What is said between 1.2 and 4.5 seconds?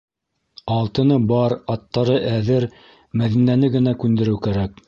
бар, аттары әҙер- Мәҙинәне генә күндереү